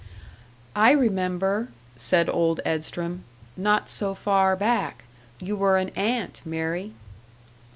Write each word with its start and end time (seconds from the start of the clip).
"I 0.75 0.93
remember," 0.93 1.67
said 1.95 2.27
Old 2.27 2.59
Edstrom, 2.65 3.23
"not 3.55 3.87
so 3.87 4.15
far 4.15 4.55
back, 4.55 5.03
you 5.39 5.55
were 5.55 5.77
an 5.77 5.89
ant, 5.89 6.41
Mary." 6.43 6.93